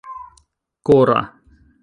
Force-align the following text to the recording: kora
kora 0.85 1.21